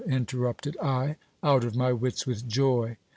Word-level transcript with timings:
interrupted 0.07 0.75
I, 0.81 1.17
out 1.43 1.63
of 1.63 1.75
my 1.75 1.93
wits 1.93 2.25
with 2.25 2.47
joy. 2.47 2.97